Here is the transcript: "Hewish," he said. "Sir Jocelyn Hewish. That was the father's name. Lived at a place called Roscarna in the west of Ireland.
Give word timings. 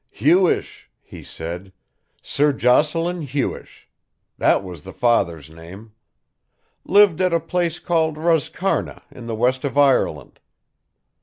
"Hewish," 0.09 0.89
he 1.03 1.21
said. 1.21 1.71
"Sir 2.23 2.51
Jocelyn 2.53 3.21
Hewish. 3.21 3.87
That 4.39 4.63
was 4.63 4.81
the 4.83 4.93
father's 4.93 5.47
name. 5.47 5.91
Lived 6.83 7.21
at 7.21 7.35
a 7.35 7.39
place 7.39 7.77
called 7.77 8.17
Roscarna 8.17 9.03
in 9.11 9.27
the 9.27 9.35
west 9.35 9.63
of 9.63 9.77
Ireland. 9.77 10.39